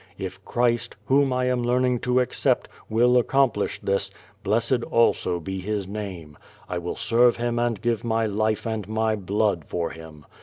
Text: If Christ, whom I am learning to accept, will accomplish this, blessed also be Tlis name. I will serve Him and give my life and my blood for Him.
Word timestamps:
If 0.17 0.43
Christ, 0.43 0.95
whom 1.05 1.31
I 1.31 1.45
am 1.45 1.61
learning 1.61 1.99
to 1.99 2.21
accept, 2.21 2.67
will 2.89 3.19
accomplish 3.19 3.79
this, 3.83 4.09
blessed 4.41 4.81
also 4.89 5.39
be 5.39 5.61
Tlis 5.61 5.87
name. 5.87 6.39
I 6.67 6.79
will 6.79 6.95
serve 6.95 7.37
Him 7.37 7.59
and 7.59 7.79
give 7.79 8.03
my 8.03 8.25
life 8.25 8.65
and 8.65 8.87
my 8.87 9.15
blood 9.15 9.63
for 9.65 9.91
Him. 9.91 10.25